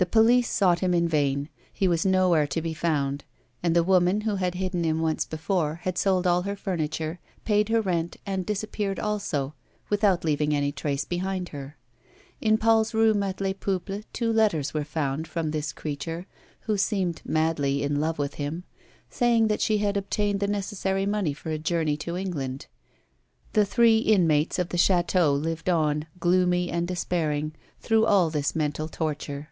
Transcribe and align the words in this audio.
The 0.00 0.06
police 0.06 0.48
sought 0.48 0.78
him 0.78 0.94
in 0.94 1.08
vain; 1.08 1.48
he 1.72 1.88
was 1.88 2.06
nowhere 2.06 2.46
to 2.46 2.62
be 2.62 2.72
found, 2.72 3.24
and 3.64 3.74
the 3.74 3.82
woman 3.82 4.20
who 4.20 4.36
had 4.36 4.54
hidden 4.54 4.84
him 4.84 5.00
once 5.02 5.24
before 5.26 5.80
had 5.82 5.98
sold 5.98 6.24
all 6.24 6.42
her 6.42 6.54
furniture, 6.54 7.18
paid 7.44 7.68
her 7.68 7.80
rent, 7.80 8.16
and 8.24 8.46
disappeared 8.46 9.00
also, 9.00 9.54
without 9.90 10.22
leaving 10.24 10.54
any 10.54 10.70
trace 10.70 11.04
behind 11.04 11.48
her. 11.48 11.76
In 12.40 12.58
Paul's 12.58 12.94
room 12.94 13.24
at 13.24 13.40
Les 13.40 13.54
Peuples 13.54 14.04
two 14.12 14.32
letters 14.32 14.72
were 14.72 14.84
found 14.84 15.26
from 15.26 15.50
this 15.50 15.72
creature 15.72 16.28
(who 16.66 16.78
seemed 16.78 17.20
madly 17.24 17.82
in 17.82 17.98
love 18.00 18.20
with 18.20 18.34
him) 18.34 18.62
saying 19.10 19.48
that 19.48 19.60
she 19.60 19.78
had 19.78 19.96
obtained 19.96 20.38
the 20.38 20.46
necessary 20.46 21.06
money 21.06 21.32
for 21.34 21.50
a 21.50 21.58
journey 21.58 21.96
to 21.96 22.16
England. 22.16 22.68
The 23.52 23.64
three 23.64 23.98
inmates 23.98 24.60
of 24.60 24.68
the 24.68 24.78
chateau 24.78 25.32
lived 25.32 25.68
ou, 25.68 26.02
gloomy 26.20 26.70
and 26.70 26.86
despairing, 26.86 27.54
through 27.80 28.06
all 28.06 28.30
this 28.30 28.54
mental 28.54 28.86
torture. 28.86 29.48